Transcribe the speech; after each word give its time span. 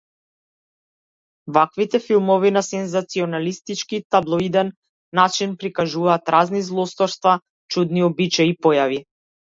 Ваквите 1.57 2.01
филмови 2.05 2.51
на 2.55 2.63
сензационалистички 2.69 4.01
и 4.01 4.05
таблоиден 4.17 4.75
начин 5.23 5.57
прикажуваат 5.63 6.29
разни 6.39 6.67
злосторства, 6.73 7.39
чудни 7.73 8.09
обичаи 8.13 8.55
и 8.59 8.63
појави. 8.67 9.05